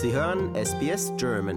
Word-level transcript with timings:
Sie 0.00 0.12
hören 0.12 0.54
SBS 0.54 1.12
German. 1.16 1.56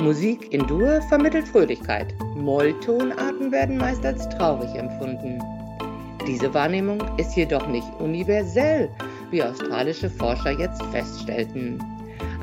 Musik 0.00 0.52
in 0.52 0.66
Dur 0.66 1.00
vermittelt 1.02 1.46
Fröhlichkeit. 1.46 2.12
Molltonarten 2.34 3.52
werden 3.52 3.78
meist 3.78 4.04
als 4.04 4.28
traurig 4.30 4.74
empfunden. 4.74 5.40
Diese 6.26 6.52
Wahrnehmung 6.52 7.00
ist 7.18 7.36
jedoch 7.36 7.68
nicht 7.68 7.88
universell, 8.00 8.90
wie 9.30 9.42
australische 9.42 10.10
Forscher 10.10 10.50
jetzt 10.50 10.82
feststellten. 10.86 11.78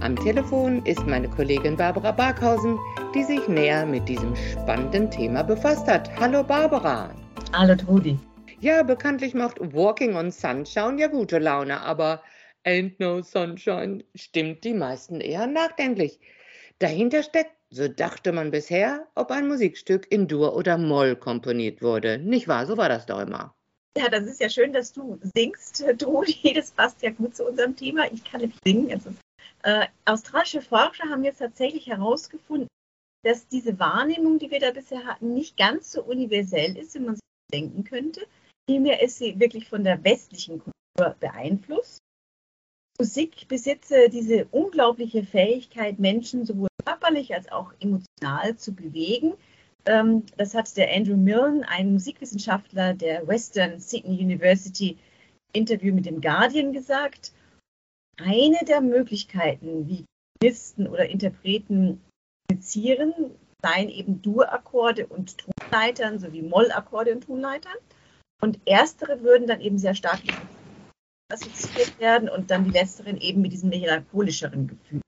Am 0.02 0.16
Telefon 0.16 0.86
ist 0.86 1.06
meine 1.06 1.30
Kollegin 1.30 1.76
Barbara 1.76 2.12
Barkhausen, 2.12 2.78
die 3.14 3.24
sich 3.24 3.48
näher 3.48 3.86
mit 3.86 4.08
diesem 4.08 4.36
spannenden 4.36 5.12
Thema 5.12 5.44
befasst 5.44 5.88
hat. 5.88 6.10
Hallo 6.20 6.44
Barbara. 6.44 7.14
Hallo 7.52 7.76
Trudi. 7.76 8.18
Ja, 8.60 8.84
bekanntlich 8.84 9.34
macht 9.34 9.60
Walking 9.60 10.16
on 10.16 10.32
Sunshine 10.32 11.00
ja 11.00 11.08
gute 11.08 11.40
Laune, 11.40 11.82
aber 11.82 12.22
Ain't 12.64 13.00
No 13.00 13.22
Sunshine 13.22 14.04
stimmt 14.16 14.64
die 14.64 14.74
meisten 14.74 15.20
eher 15.20 15.48
nachdenklich. 15.48 16.20
Dahinter 16.80 17.24
steckt, 17.24 17.52
so 17.70 17.88
dachte 17.88 18.32
man 18.32 18.52
bisher, 18.52 19.08
ob 19.16 19.32
ein 19.32 19.48
Musikstück 19.48 20.10
in 20.12 20.28
Dur 20.28 20.56
oder 20.56 20.78
Moll 20.78 21.16
komponiert 21.16 21.82
wurde. 21.82 22.18
Nicht 22.18 22.48
wahr? 22.48 22.66
So 22.66 22.78
war 22.78 22.88
das 22.88 23.06
doch 23.06 23.20
immer. 23.20 23.57
Ja, 23.98 24.10
das 24.10 24.26
ist 24.26 24.40
ja 24.40 24.50
schön, 24.50 24.74
dass 24.74 24.94
du 24.94 25.20
singst, 25.36 25.84
Trudi. 25.98 26.54
Das 26.54 26.70
passt 26.70 27.02
ja 27.02 27.10
gut 27.10 27.36
zu 27.36 27.46
unserem 27.46 27.76
Thema. 27.76 28.12
Ich 28.12 28.24
kann 28.24 28.42
nämlich 28.42 28.60
singen. 28.64 28.92
Also, 28.92 29.10
äh, 29.64 29.88
australische 30.06 30.62
Forscher 30.62 31.10
haben 31.10 31.24
jetzt 31.24 31.40
tatsächlich 31.40 31.88
herausgefunden, 31.88 32.68
dass 33.26 33.48
diese 33.48 33.80
Wahrnehmung, 33.80 34.38
die 34.38 34.52
wir 34.52 34.60
da 34.60 34.70
bisher 34.70 35.04
hatten, 35.06 35.34
nicht 35.34 35.58
ganz 35.58 35.92
so 35.92 36.04
universell 36.04 36.78
ist, 36.78 36.94
wie 36.94 37.00
man 37.00 37.16
sich 37.16 37.24
denken 37.52 37.84
könnte. 37.86 38.28
Vielmehr 38.70 39.02
ist 39.02 39.18
sie 39.18 39.40
wirklich 39.40 39.68
von 39.68 39.84
der 39.84 40.04
westlichen 40.04 40.60
Kultur 40.60 41.16
beeinflusst. 41.20 41.98
Musik 43.00 43.48
besitze 43.48 44.10
diese 44.10 44.46
unglaubliche 44.52 45.24
Fähigkeit, 45.24 45.98
Menschen 45.98 46.46
sowohl 46.46 46.68
körperlich 46.86 47.34
als 47.34 47.52
auch 47.52 47.74
emotional 47.80 48.58
zu 48.58 48.74
bewegen. 48.74 49.34
Ähm, 49.88 50.26
das 50.36 50.54
hat 50.54 50.76
der 50.76 50.94
Andrew 50.94 51.16
Milne, 51.16 51.68
ein 51.68 51.94
Musikwissenschaftler 51.94 52.94
der 52.94 53.26
Western 53.28 53.80
Sydney 53.80 54.22
University, 54.22 54.98
Interview 55.54 55.94
mit 55.94 56.06
dem 56.06 56.22
Guardian 56.22 56.74
gesagt. 56.74 57.32
Eine 58.18 58.60
der 58.68 58.82
Möglichkeiten, 58.82 59.88
wie 59.88 60.06
Komponisten 60.40 60.88
oder 60.88 61.10
Interpreten 61.10 62.02
kommunizieren, 62.48 63.14
seien 63.64 63.90
eben 63.90 64.22
Dur-Akkorde 64.22 65.08
und 65.08 65.38
Tonleitern 65.38 66.20
sowie 66.20 66.42
Mollakkorde 66.42 67.14
und 67.14 67.26
Tonleitern. 67.26 67.78
Und 68.42 68.60
erstere 68.66 69.22
würden 69.22 69.48
dann 69.48 69.62
eben 69.62 69.80
sehr 69.80 69.96
stark 69.96 70.20
assoziiert 71.32 72.00
werden 72.00 72.30
und 72.30 72.52
dann 72.52 72.66
die 72.66 72.72
letzteren 72.72 73.18
eben 73.18 73.42
mit 73.42 73.52
diesem 73.52 73.70
melancholischeren 73.70 74.68
Gefühl. 74.68 75.02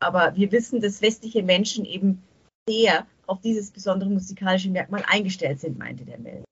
Aber 0.00 0.36
wir 0.36 0.52
wissen, 0.52 0.80
dass 0.80 1.02
westliche 1.02 1.42
Menschen 1.42 1.84
eben 1.84 2.22
sehr 2.68 3.06
auf 3.28 3.40
dieses 3.40 3.70
besondere 3.70 4.10
musikalische 4.10 4.70
Merkmal 4.70 5.04
eingestellt 5.06 5.60
sind, 5.60 5.78
meinte 5.78 6.04
der 6.04 6.18
Mel. 6.18 6.44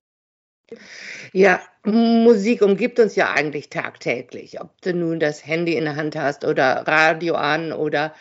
Ja, 1.32 1.60
Musik 1.84 2.62
umgibt 2.62 2.98
uns 2.98 3.14
ja 3.14 3.32
eigentlich 3.32 3.70
tagtäglich. 3.70 4.60
Ob 4.60 4.80
du 4.82 4.94
nun 4.94 5.20
das 5.20 5.46
Handy 5.46 5.76
in 5.76 5.84
der 5.84 5.96
Hand 5.96 6.16
hast 6.16 6.44
oder 6.44 6.86
Radio 6.86 7.34
an 7.34 7.72
oder 7.72 8.14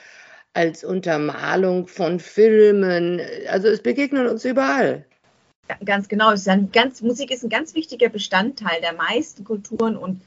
als 0.54 0.84
Untermalung 0.84 1.88
von 1.88 2.20
Filmen. 2.20 3.22
Also 3.50 3.68
es 3.68 3.82
begegnet 3.82 4.30
uns 4.30 4.46
überall. 4.46 5.06
Ganz 5.84 6.08
genau. 6.08 6.32
Ist 6.32 6.48
ganz, 6.72 7.02
Musik 7.02 7.32
ist 7.32 7.44
ein 7.44 7.50
ganz 7.50 7.74
wichtiger 7.74 8.10
Bestandteil 8.10 8.80
der 8.82 8.94
meisten 8.94 9.44
Kulturen 9.44 9.98
und 9.98 10.22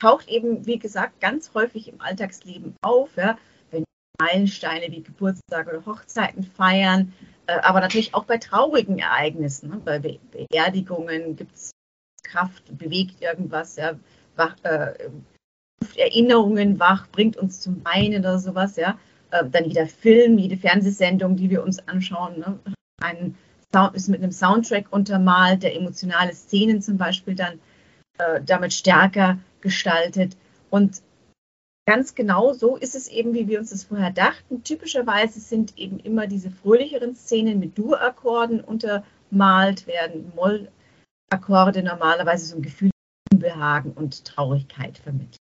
taucht 0.00 0.28
eben, 0.28 0.66
wie 0.66 0.78
gesagt, 0.78 1.20
ganz 1.20 1.54
häufig 1.54 1.88
im 1.88 2.00
Alltagsleben 2.00 2.74
auf, 2.82 3.16
ja, 3.16 3.38
wenn 3.70 3.84
Meilensteine 4.20 4.90
wie 4.90 5.02
Geburtstage 5.02 5.70
oder 5.70 5.86
Hochzeiten 5.86 6.42
feiern, 6.42 7.12
aber 7.52 7.80
natürlich 7.80 8.14
auch 8.14 8.24
bei 8.24 8.38
traurigen 8.38 8.98
Ereignissen, 8.98 9.70
ne, 9.70 9.80
bei 9.84 9.98
Be 9.98 10.18
Beerdigungen 10.32 11.36
gibt 11.36 11.54
es 11.54 11.70
Kraft, 12.22 12.76
bewegt 12.78 13.20
irgendwas, 13.20 13.76
ja, 13.76 13.94
wach, 14.36 14.56
äh, 14.62 14.94
Erinnerungen 15.96 16.78
wach, 16.80 17.08
bringt 17.08 17.36
uns 17.36 17.60
zum 17.60 17.84
Weinen 17.84 18.20
oder 18.20 18.38
sowas, 18.38 18.76
ja. 18.76 18.98
Äh, 19.30 19.44
dann 19.50 19.64
jeder 19.64 19.86
Film, 19.86 20.38
jede 20.38 20.56
Fernsehsendung, 20.56 21.36
die 21.36 21.50
wir 21.50 21.62
uns 21.62 21.86
anschauen, 21.86 22.38
ne, 22.38 22.58
ein 23.02 23.36
Sound, 23.72 23.94
ist 23.94 24.08
mit 24.08 24.22
einem 24.22 24.32
Soundtrack 24.32 24.86
untermalt, 24.90 25.62
der 25.62 25.76
emotionale 25.76 26.32
Szenen 26.32 26.80
zum 26.80 26.96
Beispiel 26.96 27.34
dann 27.34 27.60
äh, 28.18 28.40
damit 28.44 28.72
stärker 28.72 29.38
gestaltet. 29.60 30.36
Und 30.70 31.02
ganz 31.86 32.14
genau 32.14 32.52
so 32.52 32.76
ist 32.76 32.94
es 32.94 33.08
eben, 33.08 33.34
wie 33.34 33.48
wir 33.48 33.58
uns 33.58 33.70
das 33.70 33.84
vorher 33.84 34.10
dachten. 34.10 34.62
Typischerweise 34.62 35.40
sind 35.40 35.78
eben 35.78 35.98
immer 35.98 36.26
diese 36.26 36.50
fröhlicheren 36.50 37.14
Szenen 37.14 37.58
mit 37.58 37.76
Dur-Akkorden 37.76 38.60
untermalt, 38.60 39.86
werden 39.86 40.32
Moll-Akkorde 40.34 41.82
normalerweise 41.82 42.46
so 42.46 42.56
ein 42.56 42.62
Gefühl 42.62 42.90
von 43.28 43.38
Unbehagen 43.38 43.92
und 43.92 44.24
Traurigkeit 44.24 44.98
vermitteln. 44.98 45.38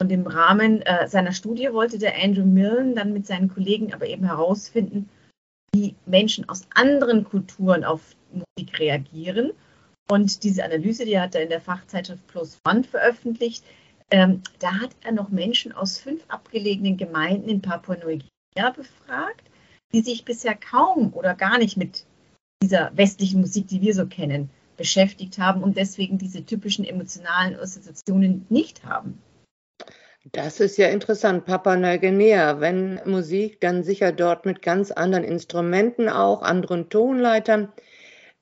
Und 0.00 0.12
im 0.12 0.26
Rahmen 0.26 0.82
äh, 0.82 1.08
seiner 1.08 1.32
Studie 1.32 1.72
wollte 1.72 1.98
der 1.98 2.14
Andrew 2.22 2.44
Milne 2.44 2.94
dann 2.94 3.12
mit 3.12 3.26
seinen 3.26 3.52
Kollegen 3.52 3.92
aber 3.92 4.06
eben 4.06 4.24
herausfinden, 4.24 5.08
wie 5.74 5.96
Menschen 6.06 6.48
aus 6.48 6.66
anderen 6.74 7.24
Kulturen 7.24 7.84
auf 7.84 8.14
Musik 8.32 8.78
reagieren 8.78 9.52
und 10.10 10.42
diese 10.42 10.64
Analyse, 10.64 11.04
die 11.04 11.20
hat 11.20 11.34
er 11.34 11.42
in 11.42 11.50
der 11.50 11.60
Fachzeitschrift 11.60 12.26
Plus 12.28 12.58
One 12.66 12.82
veröffentlicht. 12.82 13.62
Ähm, 14.10 14.42
da 14.58 14.80
hat 14.80 14.90
er 15.04 15.12
noch 15.12 15.28
Menschen 15.28 15.72
aus 15.72 15.98
fünf 15.98 16.24
abgelegenen 16.28 16.96
Gemeinden 16.96 17.48
in 17.48 17.60
Papua-Neuguinea 17.60 18.70
befragt, 18.74 19.50
die 19.92 20.00
sich 20.00 20.24
bisher 20.24 20.54
kaum 20.54 21.12
oder 21.12 21.34
gar 21.34 21.58
nicht 21.58 21.76
mit 21.76 22.04
dieser 22.62 22.90
westlichen 22.96 23.40
Musik, 23.40 23.68
die 23.68 23.82
wir 23.82 23.94
so 23.94 24.06
kennen, 24.06 24.50
beschäftigt 24.76 25.38
haben 25.38 25.62
und 25.62 25.76
deswegen 25.76 26.18
diese 26.18 26.44
typischen 26.44 26.84
emotionalen 26.84 27.58
Assoziationen 27.58 28.46
nicht 28.48 28.84
haben. 28.84 29.22
Das 30.32 30.60
ist 30.60 30.76
ja 30.76 30.88
interessant, 30.88 31.44
Papua-Neuguinea. 31.46 32.60
Wenn 32.60 33.00
Musik, 33.04 33.60
dann 33.60 33.82
sicher 33.82 34.12
dort 34.12 34.44
mit 34.44 34.62
ganz 34.62 34.90
anderen 34.90 35.24
Instrumenten 35.24 36.08
auch, 36.08 36.42
anderen 36.42 36.90
Tonleitern. 36.90 37.72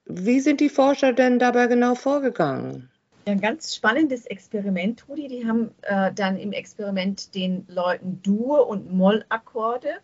Wie 0.04 0.40
sind 0.40 0.60
die 0.60 0.68
Forscher 0.68 1.12
denn 1.12 1.38
dabei 1.38 1.66
genau 1.66 1.94
vorgegangen? 1.94 2.90
Ein 3.28 3.40
ganz 3.40 3.74
spannendes 3.74 4.24
Experiment, 4.26 5.00
Trudi. 5.00 5.26
Die 5.26 5.46
haben 5.48 5.74
äh, 5.82 6.12
dann 6.12 6.36
im 6.36 6.52
Experiment 6.52 7.34
den 7.34 7.66
Leuten 7.66 8.22
Dur- 8.22 8.68
und 8.68 8.92
Mollakkorde 8.92 9.94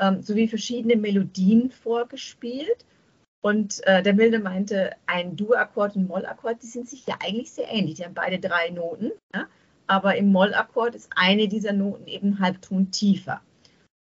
ähm, 0.00 0.22
sowie 0.22 0.48
verschiedene 0.48 0.96
Melodien 0.96 1.70
vorgespielt. 1.70 2.84
Und 3.42 3.86
äh, 3.86 4.02
der 4.02 4.14
Milde 4.14 4.40
meinte, 4.40 4.90
ein 5.06 5.36
Dur-Akkord 5.36 5.94
und 5.94 6.02
ein 6.02 6.08
Mollakkord, 6.08 6.62
die 6.64 6.66
sind 6.66 6.88
sich 6.88 7.06
ja 7.06 7.16
eigentlich 7.24 7.52
sehr 7.52 7.70
ähnlich. 7.70 7.94
Die 7.94 8.04
haben 8.04 8.14
beide 8.14 8.40
drei 8.40 8.70
Noten, 8.70 9.12
ja? 9.32 9.46
aber 9.86 10.16
im 10.16 10.32
Mollakkord 10.32 10.96
ist 10.96 11.12
eine 11.14 11.46
dieser 11.46 11.72
Noten 11.72 12.08
eben 12.08 12.40
Halbton 12.40 12.90
tiefer. 12.90 13.40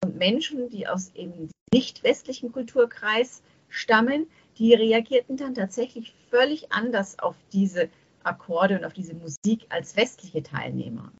Und 0.03 0.17
Menschen, 0.17 0.69
die 0.71 0.87
aus 0.87 1.11
eben 1.13 1.51
nicht 1.71 2.03
westlichen 2.03 2.51
Kulturkreis 2.51 3.43
stammen, 3.69 4.25
die 4.57 4.73
reagierten 4.73 5.37
dann 5.37 5.53
tatsächlich 5.53 6.15
völlig 6.31 6.71
anders 6.71 7.19
auf 7.19 7.35
diese 7.53 7.89
Akkorde 8.25 8.77
und 8.77 8.85
auf 8.85 8.93
diese 8.93 9.13
Musik 9.13 9.65
als 9.69 9.95
westliche 9.95 10.43
Teilnehmer. 10.43 11.11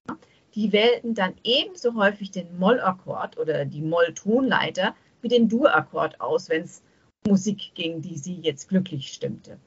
Die 0.54 0.72
wählten 0.72 1.16
dann 1.16 1.36
ebenso 1.44 1.96
häufig 1.96 2.32
den 2.32 2.58
Mollakkord 2.58 3.38
oder 3.38 3.66
die 3.66 3.82
Molltonleiter 3.82 4.96
wie 5.22 5.28
den 5.28 5.50
Dur-Akkord 5.50 6.22
aus, 6.22 6.50
wenn 6.50 6.64
es 6.64 6.82
Musik 7.28 7.74
ging, 7.76 8.02
die 8.02 8.18
sie 8.18 8.36
jetzt 8.36 8.70
glücklich 8.70 9.12
stimmte. 9.12 9.58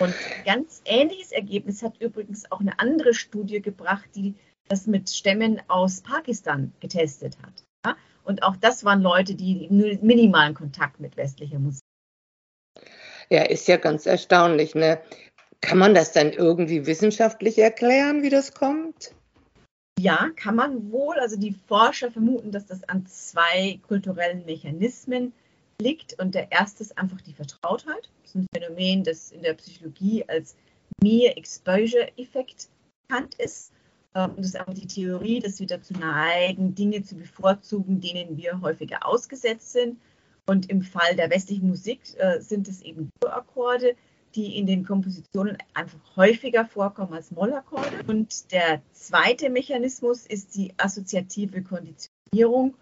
Und 0.00 0.14
ein 0.14 0.44
ganz 0.44 0.82
ähnliches 0.84 1.32
Ergebnis 1.32 1.82
hat 1.82 2.00
übrigens 2.00 2.50
auch 2.50 2.60
eine 2.60 2.78
andere 2.78 3.14
Studie 3.14 3.60
gebracht, 3.60 4.08
die 4.14 4.34
das 4.68 4.86
mit 4.86 5.08
Stämmen 5.08 5.60
aus 5.68 6.00
Pakistan 6.00 6.72
getestet 6.80 7.36
hat. 7.42 7.96
Und 8.24 8.42
auch 8.42 8.56
das 8.56 8.84
waren 8.84 9.00
Leute, 9.00 9.34
die 9.34 9.68
nur 9.70 9.96
minimalen 10.02 10.54
Kontakt 10.54 11.00
mit 11.00 11.16
westlicher 11.16 11.58
Musik 11.58 11.80
ja, 13.30 13.42
ist 13.42 13.68
ja 13.68 13.76
ganz 13.76 14.06
erstaunlich. 14.06 14.74
Ne? 14.74 15.00
Kann 15.60 15.78
man 15.78 15.94
das 15.94 16.12
dann 16.12 16.32
irgendwie 16.32 16.86
wissenschaftlich 16.86 17.58
erklären, 17.58 18.22
wie 18.22 18.30
das 18.30 18.54
kommt? 18.54 19.12
Ja, 19.98 20.30
kann 20.36 20.54
man 20.54 20.92
wohl. 20.92 21.18
Also 21.18 21.36
die 21.36 21.56
Forscher 21.66 22.10
vermuten, 22.10 22.52
dass 22.52 22.66
das 22.66 22.88
an 22.88 23.04
zwei 23.06 23.80
kulturellen 23.86 24.44
Mechanismen 24.44 25.32
liegt. 25.80 26.18
Und 26.20 26.34
der 26.34 26.52
erste 26.52 26.82
ist 26.84 26.96
einfach 26.96 27.20
die 27.20 27.32
Vertrautheit. 27.32 28.08
Das 28.22 28.30
ist 28.30 28.36
ein 28.36 28.46
Phänomen, 28.54 29.02
das 29.02 29.32
in 29.32 29.42
der 29.42 29.54
Psychologie 29.54 30.24
als 30.28 30.56
Mere 31.02 31.36
Exposure 31.36 32.08
Effekt 32.16 32.68
bekannt 33.08 33.34
ist. 33.38 33.72
Ähm, 34.14 34.34
das 34.36 34.46
ist 34.46 34.60
aber 34.60 34.74
die 34.74 34.86
Theorie, 34.86 35.40
dass 35.40 35.58
wir 35.58 35.66
dazu 35.66 35.94
neigen, 35.94 36.74
Dinge 36.74 37.02
zu 37.02 37.16
bevorzugen, 37.16 38.00
denen 38.00 38.36
wir 38.36 38.60
häufiger 38.60 39.06
ausgesetzt 39.06 39.72
sind. 39.72 40.00
Und 40.46 40.70
im 40.70 40.82
Fall 40.82 41.14
der 41.16 41.30
westlichen 41.30 41.68
Musik 41.68 42.00
äh, 42.16 42.40
sind 42.40 42.68
es 42.68 42.82
eben 42.82 43.10
Dur-Akkorde, 43.20 43.96
die 44.34 44.56
in 44.56 44.66
den 44.66 44.84
Kompositionen 44.84 45.58
einfach 45.74 45.98
häufiger 46.16 46.66
vorkommen 46.66 47.14
als 47.14 47.30
Mollakkorde. 47.30 48.04
Und 48.06 48.52
der 48.52 48.82
zweite 48.92 49.50
Mechanismus 49.50 50.26
ist 50.26 50.54
die 50.54 50.72
assoziative 50.76 51.62
Konditionierung. 51.62 52.74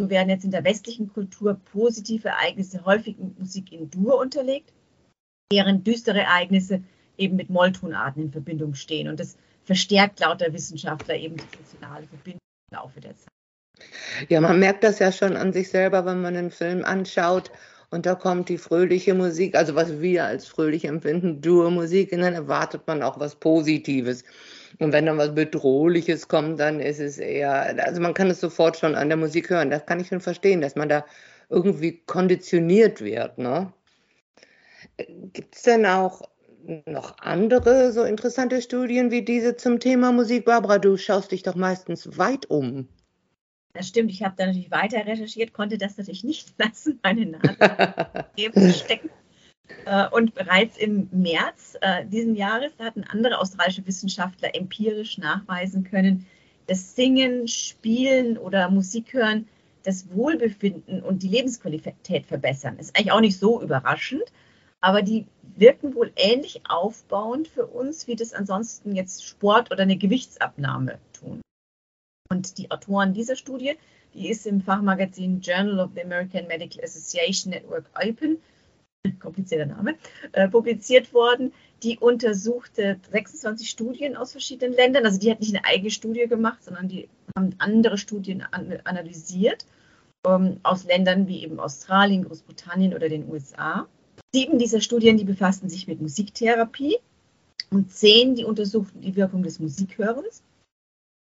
So 0.00 0.08
werden 0.10 0.30
jetzt 0.30 0.44
in 0.44 0.50
der 0.50 0.64
westlichen 0.64 1.12
Kultur 1.12 1.60
positive 1.72 2.28
Ereignisse 2.28 2.84
häufig 2.84 3.18
mit 3.18 3.38
Musik 3.38 3.72
in 3.72 3.90
Dur 3.90 4.18
unterlegt, 4.18 4.72
während 5.50 5.86
düstere 5.86 6.20
Ereignisse 6.20 6.82
eben 7.18 7.36
mit 7.36 7.50
Molltonarten 7.50 8.22
in 8.22 8.32
Verbindung 8.32 8.74
stehen. 8.74 9.08
Und 9.08 9.20
das 9.20 9.36
verstärkt 9.64 10.20
laut 10.20 10.40
der 10.40 10.52
Wissenschaftler 10.52 11.16
eben 11.16 11.36
die 11.36 11.56
funktionale 11.56 12.06
Verbindung 12.06 12.40
im 12.70 12.78
Laufe 12.78 13.00
der 13.00 13.16
Zeit. 13.16 13.28
Ja, 14.28 14.40
man 14.40 14.58
merkt 14.58 14.84
das 14.84 14.98
ja 14.98 15.12
schon 15.12 15.36
an 15.36 15.52
sich 15.52 15.70
selber, 15.70 16.04
wenn 16.04 16.20
man 16.20 16.36
einen 16.36 16.50
Film 16.50 16.84
anschaut 16.84 17.50
und 17.92 18.06
da 18.06 18.14
kommt 18.14 18.48
die 18.48 18.56
fröhliche 18.56 19.12
Musik, 19.12 19.54
also 19.54 19.74
was 19.74 20.00
wir 20.00 20.24
als 20.24 20.46
fröhlich 20.46 20.86
empfinden, 20.86 21.42
Dur-Musik, 21.42 22.10
und 22.12 22.20
dann 22.20 22.32
erwartet 22.32 22.86
man 22.86 23.02
auch 23.02 23.20
was 23.20 23.34
Positives. 23.34 24.24
Und 24.78 24.92
wenn 24.92 25.04
dann 25.04 25.18
was 25.18 25.34
Bedrohliches 25.34 26.26
kommt, 26.26 26.58
dann 26.58 26.80
ist 26.80 27.00
es 27.00 27.18
eher, 27.18 27.52
also 27.84 28.00
man 28.00 28.14
kann 28.14 28.30
es 28.30 28.40
sofort 28.40 28.78
schon 28.78 28.94
an 28.94 29.08
der 29.08 29.18
Musik 29.18 29.50
hören. 29.50 29.68
Das 29.68 29.84
kann 29.84 30.00
ich 30.00 30.08
schon 30.08 30.22
verstehen, 30.22 30.62
dass 30.62 30.74
man 30.74 30.88
da 30.88 31.04
irgendwie 31.50 32.02
konditioniert 32.06 33.02
wird. 33.02 33.36
Ne? 33.36 33.70
Gibt 34.96 35.54
es 35.54 35.62
denn 35.62 35.84
auch 35.84 36.22
noch 36.86 37.18
andere 37.18 37.92
so 37.92 38.04
interessante 38.04 38.62
Studien 38.62 39.10
wie 39.10 39.22
diese 39.22 39.56
zum 39.56 39.80
Thema 39.80 40.12
Musik? 40.12 40.46
Barbara, 40.46 40.78
du 40.78 40.96
schaust 40.96 41.30
dich 41.30 41.42
doch 41.42 41.56
meistens 41.56 42.16
weit 42.16 42.48
um. 42.48 42.88
Das 43.74 43.88
stimmt, 43.88 44.10
ich 44.10 44.22
habe 44.22 44.34
da 44.36 44.46
natürlich 44.46 44.70
weiter 44.70 45.06
recherchiert, 45.06 45.54
konnte 45.54 45.78
das 45.78 45.96
natürlich 45.96 46.24
nicht 46.24 46.54
lassen, 46.58 47.00
meine 47.02 47.26
Nase 47.26 48.72
stecken. 48.74 49.10
Äh, 49.86 50.08
und 50.10 50.34
bereits 50.34 50.76
im 50.76 51.08
März 51.12 51.78
äh, 51.80 52.04
diesen 52.04 52.34
Jahres 52.36 52.72
hatten 52.78 53.04
andere 53.04 53.38
australische 53.38 53.86
Wissenschaftler 53.86 54.54
empirisch 54.54 55.18
nachweisen 55.18 55.84
können, 55.84 56.26
dass 56.66 56.94
Singen, 56.94 57.48
Spielen 57.48 58.36
oder 58.38 58.70
Musik 58.70 59.12
hören 59.12 59.48
das 59.84 60.08
Wohlbefinden 60.10 61.02
und 61.02 61.22
die 61.22 61.28
Lebensqualität 61.28 62.26
verbessern. 62.26 62.78
Ist 62.78 62.96
eigentlich 62.96 63.12
auch 63.12 63.20
nicht 63.20 63.38
so 63.38 63.60
überraschend, 63.60 64.24
aber 64.80 65.02
die 65.02 65.26
wirken 65.56 65.94
wohl 65.94 66.12
ähnlich 66.16 66.60
aufbauend 66.68 67.48
für 67.48 67.66
uns, 67.66 68.06
wie 68.06 68.16
das 68.16 68.32
ansonsten 68.32 68.94
jetzt 68.94 69.24
Sport 69.24 69.70
oder 69.72 69.82
eine 69.82 69.96
Gewichtsabnahme 69.96 70.98
tun. 71.12 71.41
Und 72.32 72.56
die 72.56 72.70
Autoren 72.70 73.12
dieser 73.12 73.36
Studie, 73.36 73.74
die 74.14 74.30
ist 74.30 74.46
im 74.46 74.62
Fachmagazin 74.62 75.42
Journal 75.42 75.80
of 75.80 75.90
the 75.94 76.02
American 76.02 76.46
Medical 76.46 76.82
Association 76.82 77.52
Network 77.52 77.84
Open 77.94 78.38
komplizierter 79.20 79.66
Name, 79.66 79.96
äh, 80.32 80.48
publiziert 80.48 81.12
worden. 81.12 81.52
Die 81.82 81.98
untersuchte 81.98 82.98
26 83.10 83.68
Studien 83.68 84.16
aus 84.16 84.32
verschiedenen 84.32 84.72
Ländern. 84.74 85.04
Also 85.04 85.18
die 85.18 85.30
hat 85.30 85.40
nicht 85.40 85.54
eine 85.54 85.66
eigene 85.66 85.90
Studie 85.90 86.26
gemacht, 86.26 86.64
sondern 86.64 86.88
die 86.88 87.10
haben 87.36 87.54
andere 87.58 87.98
Studien 87.98 88.42
an, 88.50 88.80
analysiert 88.84 89.66
ähm, 90.26 90.58
aus 90.62 90.84
Ländern 90.84 91.28
wie 91.28 91.42
eben 91.42 91.60
Australien, 91.60 92.24
Großbritannien 92.24 92.94
oder 92.94 93.10
den 93.10 93.28
USA. 93.28 93.86
Sieben 94.34 94.58
dieser 94.58 94.80
Studien, 94.80 95.18
die 95.18 95.24
befassten 95.24 95.68
sich 95.68 95.86
mit 95.86 96.00
Musiktherapie 96.00 96.96
und 97.70 97.92
zehn, 97.92 98.36
die 98.36 98.44
untersuchten 98.44 99.02
die 99.02 99.16
Wirkung 99.16 99.42
des 99.42 99.58
Musikhörens. 99.58 100.42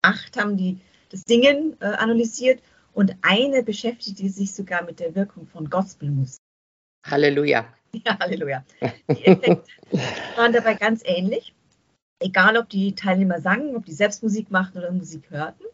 Acht 0.02 0.36
haben 0.36 0.56
die, 0.56 0.78
das 1.10 1.22
Singen 1.26 1.76
äh, 1.80 1.86
analysiert 1.86 2.62
und 2.92 3.14
eine 3.22 3.62
beschäftigte 3.62 4.28
sich 4.28 4.54
sogar 4.54 4.84
mit 4.84 5.00
der 5.00 5.14
Wirkung 5.14 5.46
von 5.46 5.70
Gospelmusik. 5.70 6.40
Halleluja. 7.06 7.66
Ja, 8.04 8.18
Halleluja. 8.18 8.62
Die 9.08 9.24
Effekte 9.24 9.64
waren 10.36 10.52
dabei 10.52 10.74
ganz 10.74 11.00
ähnlich. 11.06 11.54
Egal, 12.20 12.58
ob 12.58 12.68
die 12.68 12.94
Teilnehmer 12.94 13.40
sangen, 13.40 13.74
ob 13.76 13.86
die 13.86 13.94
selbst 13.94 14.22
Musik 14.22 14.50
machten 14.50 14.76
oder 14.76 14.92
Musik 14.92 15.30
hörten. 15.30 15.64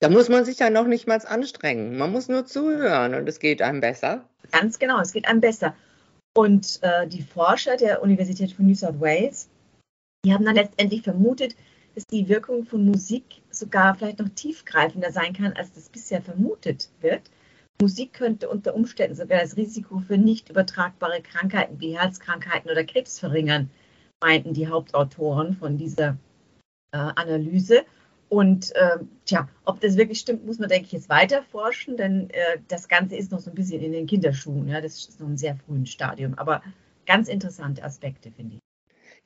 Da 0.00 0.10
muss 0.10 0.28
man 0.28 0.44
sich 0.44 0.58
ja 0.58 0.68
noch 0.68 0.86
nicht 0.86 1.06
mal 1.06 1.18
anstrengen. 1.24 1.96
Man 1.96 2.12
muss 2.12 2.28
nur 2.28 2.44
zuhören 2.44 3.14
und 3.14 3.26
es 3.26 3.38
geht 3.38 3.62
einem 3.62 3.80
besser. 3.80 4.28
Ganz 4.52 4.78
genau, 4.78 5.00
es 5.00 5.12
geht 5.12 5.26
einem 5.26 5.40
besser. 5.40 5.74
Und 6.36 6.80
äh, 6.82 7.06
die 7.06 7.22
Forscher 7.22 7.78
der 7.78 8.02
Universität 8.02 8.52
von 8.52 8.66
New 8.66 8.74
South 8.74 9.00
Wales, 9.00 9.48
die 10.22 10.34
haben 10.34 10.44
dann 10.44 10.54
letztendlich 10.54 11.00
vermutet, 11.00 11.56
dass 11.96 12.06
die 12.06 12.28
Wirkung 12.28 12.64
von 12.64 12.84
Musik 12.84 13.24
sogar 13.50 13.94
vielleicht 13.94 14.18
noch 14.18 14.28
tiefgreifender 14.28 15.10
sein 15.10 15.32
kann, 15.32 15.54
als 15.54 15.72
das 15.72 15.88
bisher 15.88 16.20
vermutet 16.20 16.90
wird. 17.00 17.22
Musik 17.80 18.12
könnte 18.12 18.50
unter 18.50 18.74
Umständen 18.74 19.16
sogar 19.16 19.40
das 19.40 19.56
Risiko 19.56 19.98
für 20.00 20.18
nicht 20.18 20.50
übertragbare 20.50 21.22
Krankheiten 21.22 21.80
wie 21.80 21.98
Herzkrankheiten 21.98 22.70
oder 22.70 22.84
Krebs 22.84 23.18
verringern, 23.18 23.70
meinten 24.20 24.52
die 24.52 24.68
Hauptautoren 24.68 25.54
von 25.54 25.78
dieser 25.78 26.18
äh, 26.92 26.98
Analyse. 26.98 27.84
Und 28.28 28.74
äh, 28.76 28.98
tja, 29.24 29.48
ob 29.64 29.80
das 29.80 29.96
wirklich 29.96 30.20
stimmt, 30.20 30.44
muss 30.44 30.58
man, 30.58 30.68
denke 30.68 30.86
ich, 30.86 30.92
jetzt 30.92 31.08
weiter 31.08 31.42
forschen, 31.44 31.96
denn 31.96 32.28
äh, 32.30 32.58
das 32.68 32.88
Ganze 32.88 33.16
ist 33.16 33.32
noch 33.32 33.40
so 33.40 33.50
ein 33.50 33.54
bisschen 33.54 33.80
in 33.80 33.92
den 33.92 34.06
Kinderschuhen. 34.06 34.68
Ja, 34.68 34.82
das 34.82 35.08
ist 35.08 35.20
noch 35.20 35.28
ein 35.28 35.38
sehr 35.38 35.56
frühen 35.56 35.86
Stadium. 35.86 36.34
Aber 36.34 36.62
ganz 37.06 37.28
interessante 37.28 37.82
Aspekte, 37.82 38.30
finde 38.32 38.56
ich. 38.56 38.65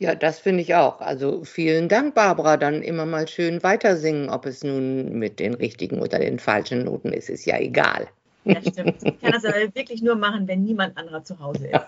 Ja, 0.00 0.14
das 0.14 0.38
finde 0.38 0.62
ich 0.62 0.75
auch. 0.75 1.02
Also 1.02 1.44
vielen 1.44 1.91
Dank, 1.91 2.14
Barbara. 2.14 2.56
Dann 2.56 2.81
immer 2.81 3.05
mal 3.05 3.29
schön 3.29 3.62
weiter 3.62 3.99
singen, 3.99 4.31
ob 4.31 4.47
es 4.47 4.64
nun 4.64 5.19
mit 5.19 5.38
den 5.38 5.52
richtigen 5.52 6.00
oder 6.00 6.19
den 6.19 6.38
falschen 6.38 6.85
Noten 6.85 7.12
ist, 7.12 7.29
ist 7.29 7.44
ja 7.44 7.58
egal. 7.58 8.08
Ja, 8.44 8.62
stimmt. 8.62 8.97
Ich 9.02 9.20
kann 9.20 9.32
das 9.32 9.44
aber 9.44 9.58
wirklich 9.75 10.00
nur 10.00 10.17
machen, 10.17 10.49
wenn 10.49 10.64
niemand 10.64 10.97
anderer 10.97 11.23
zu 11.23 11.38
Hause 11.38 11.69
ist. 11.69 11.81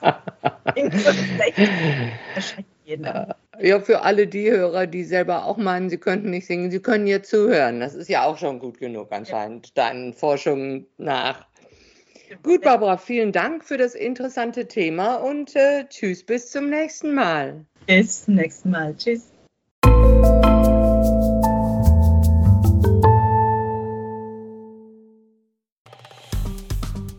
Ja, 3.61 3.81
für 3.81 4.03
alle 4.03 4.27
die 4.27 4.51
Hörer, 4.51 4.87
die 4.87 5.05
selber 5.05 5.47
auch 5.47 5.57
meinen, 5.57 5.89
sie 5.89 5.99
könnten 5.99 6.31
nicht 6.31 6.47
singen, 6.47 6.71
sie 6.71 6.81
können 6.81 7.07
hier 7.07 7.23
zuhören. 7.23 7.81
Das 7.81 7.95
ist 7.95 8.09
ja 8.09 8.25
auch 8.25 8.37
schon 8.37 8.59
gut 8.59 8.79
genug 8.79 9.13
anscheinend, 9.13 9.69
ja. 9.69 9.85
deinen 9.85 10.13
Forschungen 10.13 10.87
nach. 10.99 11.47
Gut, 12.43 12.63
Barbara, 12.63 12.97
vielen 12.97 13.33
Dank 13.33 13.65
für 13.65 13.77
das 13.77 13.95
interessante 13.95 14.67
Thema 14.67 15.17
und 15.17 15.55
äh, 15.55 15.87
tschüss, 15.89 16.25
bis 16.25 16.51
zum 16.51 16.69
nächsten 16.69 17.15
Mal. 17.15 17.65
Bis 17.87 18.25
zum 18.25 18.35
nächsten 18.35 18.71
Mal. 18.71 18.97
Tschüss. 18.97 19.29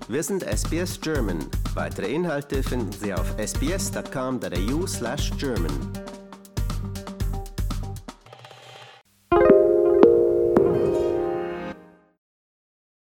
Wir 0.07 0.21
sind 0.21 0.43
SBS 0.43 1.01
German. 1.01 1.39
Weitere 1.73 2.13
Inhalte 2.13 2.61
finden 2.61 2.91
Sie 2.91 3.11
auf 3.13 3.35
sbs.com.au/german. 3.39 6.02